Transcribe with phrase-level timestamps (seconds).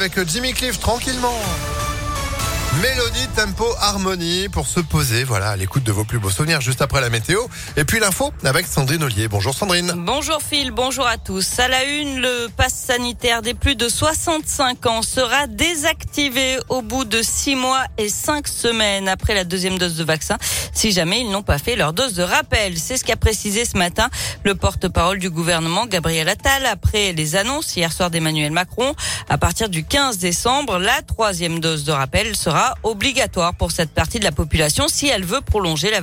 [0.00, 1.34] Avec Jimmy Cliff tranquillement.
[2.76, 6.80] Mélodie, tempo, harmonie pour se poser, voilà, à l'écoute de vos plus beaux souvenirs juste
[6.80, 7.40] après la météo.
[7.76, 9.26] Et puis l'info avec Sandrine Ollier.
[9.26, 9.92] Bonjour Sandrine.
[9.96, 11.58] Bonjour Phil, bonjour à tous.
[11.58, 17.04] À la une, le pass sanitaire des plus de 65 ans sera désactivé au bout
[17.04, 20.36] de 6 mois et 5 semaines après la deuxième dose de vaccin,
[20.72, 22.78] si jamais ils n'ont pas fait leur dose de rappel.
[22.78, 24.08] C'est ce qu'a précisé ce matin
[24.44, 28.94] le porte-parole du gouvernement, Gabriel Attal, après les annonces hier soir d'Emmanuel Macron.
[29.28, 34.18] À partir du 15 décembre, la troisième dose de rappel sera obligatoire pour cette partie
[34.18, 36.00] de la population si elle veut prolonger la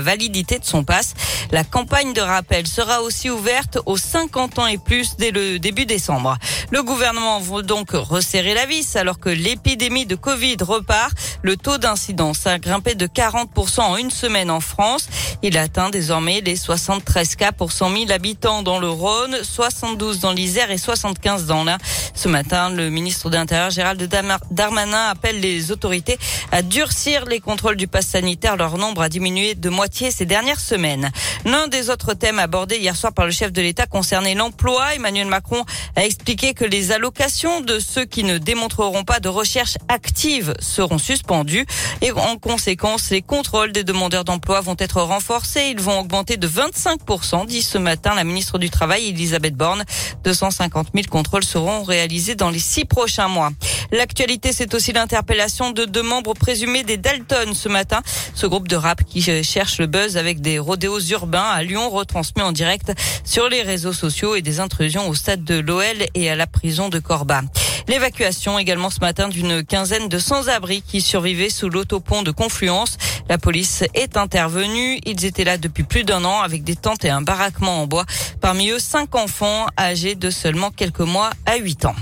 [0.00, 1.14] validité, de son passe.
[1.50, 5.86] La campagne de rappel sera aussi ouverte aux 50 ans et plus dès le début
[5.86, 6.38] décembre.
[6.70, 11.12] Le gouvernement veut donc resserrer la vis alors que l'épidémie de Covid repart.
[11.42, 15.08] Le taux d'incidence a grimpé de 40% en une semaine en France.
[15.42, 20.32] Il atteint désormais les 73 cas pour 100 000 habitants dans le Rhône, 72 dans
[20.32, 21.78] l'Isère et 75 dans l'Ain.
[22.14, 24.02] Ce matin, le ministre de l'Intérieur Gérald
[24.50, 26.18] Darmanin appelle les autorités
[26.52, 28.56] à durcir les contrôles du pass sanitaire.
[28.56, 31.10] Leur nombre a diminué de moitié ces dernières semaines.
[31.44, 34.94] L'un des autres thèmes abordés hier soir par le chef de l'État concernait l'emploi.
[34.94, 35.64] Emmanuel Macron
[35.96, 40.98] a expliqué que les allocations de ceux qui ne démontreront pas de recherche active seront
[40.98, 41.66] suspendues
[42.00, 45.68] et en conséquence, les contrôles des demandeurs d'emploi vont être renforcés.
[45.70, 49.84] Ils vont augmenter de 25%, dit ce matin la ministre du Travail, Elisabeth Borne.
[50.24, 53.50] 250 000 contrôles seront réalisés dans les six prochains mois.
[53.90, 58.02] L'actualité, c'est aussi l'interpellation de deux membres présumés des Dalton ce matin.
[58.34, 62.42] Ce groupe de rap qui cherche le buzz avec des rodéos urbains à Lyon retransmis
[62.42, 62.92] en direct
[63.24, 66.88] sur les réseaux sociaux et des intrusions au stade de l'OL et à la prison
[66.88, 67.42] de Corba.
[67.88, 72.96] L'évacuation également ce matin d'une quinzaine de sans-abri qui survivaient sous l'autopont de Confluence.
[73.28, 74.98] La police est intervenue.
[75.06, 78.04] Ils étaient là depuis plus d'un an avec des tentes et un baraquement en bois.
[78.40, 81.94] Parmi eux, cinq enfants âgés de seulement quelques mois à huit ans.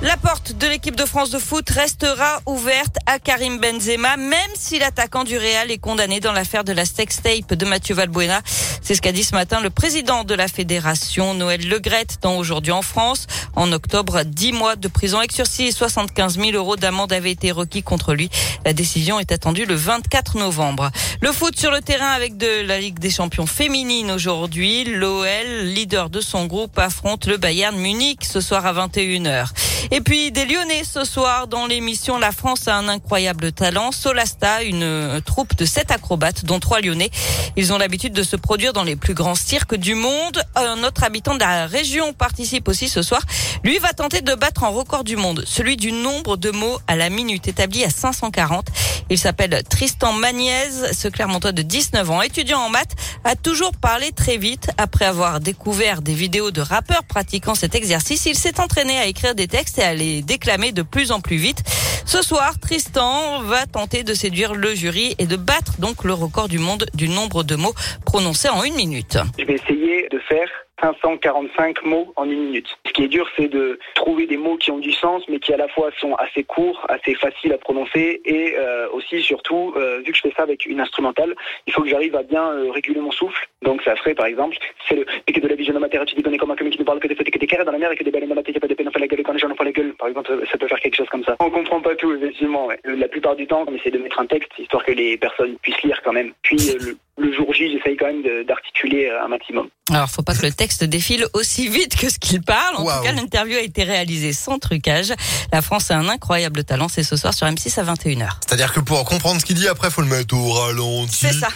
[0.00, 4.78] La porte de l'équipe de France de foot restera ouverte à Karim Benzema, même si
[4.78, 8.40] l'attaquant du Real est condamné dans l'affaire de la sextape de Mathieu Valbuena.
[8.80, 12.70] C'est ce qu'a dit ce matin le président de la fédération, Noël Legrette, dans Aujourd'hui
[12.70, 13.26] en France.
[13.56, 17.50] En octobre, 10 mois de prison avec sursis et 75 000 euros d'amende avaient été
[17.50, 18.30] requis contre lui.
[18.64, 20.92] La décision est attendue le 24 novembre.
[21.20, 24.84] Le foot sur le terrain avec de la Ligue des champions féminines aujourd'hui.
[24.84, 29.48] L'OL, leader de son groupe, affronte le Bayern Munich ce soir à 21h.
[29.90, 33.90] Et puis des Lyonnais ce soir dans l'émission La France a un incroyable talent.
[33.90, 37.10] Solasta, une troupe de sept acrobates, dont trois Lyonnais.
[37.56, 40.42] Ils ont l'habitude de se produire dans les plus grands cirques du monde.
[40.56, 43.22] Un autre habitant de la région participe aussi ce soir.
[43.64, 46.94] Lui va tenter de battre un record du monde, celui du nombre de mots à
[46.94, 48.68] la minute, établi à 540.
[49.10, 54.12] Il s'appelle Tristan Magniez, ce Clermontois de 19 ans, étudiant en maths, a toujours parlé
[54.12, 54.70] très vite.
[54.78, 59.34] Après avoir découvert des vidéos de rappeurs pratiquant cet exercice, il s'est entraîné à écrire
[59.34, 61.62] des textes et à les déclamer de plus en plus vite.
[62.04, 66.48] Ce soir, Tristan va tenter de séduire le jury et de battre donc le record
[66.48, 67.74] du monde du nombre de mots
[68.04, 69.18] prononcés en une minute.
[69.38, 70.48] Je vais essayer de faire
[70.80, 72.68] 545 mots en une minute.
[72.86, 75.52] Ce qui est dur, c'est de trouver des mots qui ont du sens, mais qui
[75.52, 80.00] à la fois sont assez courts, assez faciles à prononcer, et euh, aussi, surtout, euh,
[80.04, 81.34] vu que je fais ça avec une instrumentale,
[81.66, 83.48] il faut que j'arrive à bien euh, réguler mon souffle.
[83.62, 84.56] Donc ça ferait, par exemple,
[84.88, 87.14] c'est le piqué de la vision de tu dis comme un ne parle que des
[87.14, 88.76] et des carrés dans la mer et que des baleines dans la tête, pas des
[88.78, 89.94] on fait la gueule quand les gens ont pas la gueule.
[89.98, 91.36] Par exemple, ça peut faire quelque chose comme ça.
[91.40, 92.68] On comprend pas tout, effectivement.
[92.84, 95.82] La plupart du temps, on essaie de mettre un texte, histoire que les personnes puissent
[95.82, 96.32] lire quand même.
[96.42, 99.68] Puis le, le jour J, j'essaye quand même d'articuler un maximum.
[99.90, 102.76] Alors, faut pas que le texte défile aussi vite que ce qu'il parle.
[102.76, 105.12] En tout cas, l'interview a été réalisée sans trucage.
[105.52, 106.88] La France a un incroyable talent.
[106.88, 108.28] C'est ce soir sur M6 à 21h.
[108.46, 111.16] C'est-à-dire que pour comprendre ce qu'il dit, après, faut le mettre au ralenti.
[111.16, 111.48] C'est ça.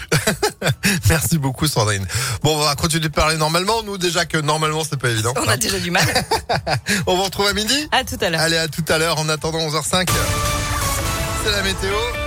[1.11, 2.07] Merci beaucoup, Sandrine.
[2.43, 3.83] Bon, on va continuer de parler normalement.
[3.83, 5.35] Nous, déjà que normalement, c'est pas évident.
[5.37, 6.05] On a déjà du mal.
[7.07, 7.89] on vous retrouve à midi.
[7.93, 8.41] À tout à l'heure.
[8.41, 9.19] Allez, à tout à l'heure.
[9.19, 10.09] En attendant 11h05.
[11.45, 12.22] C'est la météo.